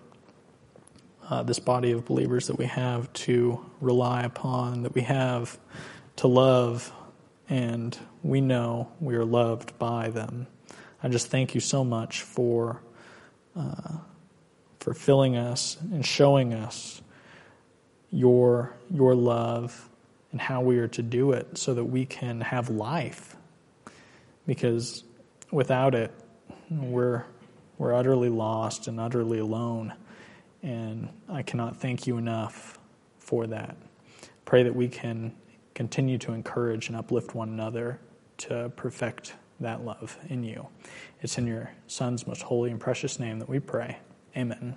[1.30, 5.58] uh, this body of believers that we have to rely upon, that we have
[6.16, 6.92] to love,
[7.48, 10.46] and we know we are loved by them.
[11.02, 12.80] I just thank you so much for
[13.56, 13.98] uh,
[14.80, 17.02] for filling us and showing us
[18.10, 19.88] your your love
[20.32, 23.36] and how we are to do it, so that we can have life.
[24.46, 25.04] Because
[25.50, 26.12] without it,
[26.68, 27.24] we're,
[27.78, 29.94] we're utterly lost and utterly alone.
[30.62, 32.78] And I cannot thank you enough
[33.20, 33.76] for that.
[34.44, 35.32] Pray that we can
[35.74, 38.00] continue to encourage and uplift one another
[38.38, 40.66] to perfect that love in you.
[41.20, 43.98] It's in your Son's most holy and precious name that we pray.
[44.36, 44.76] Amen.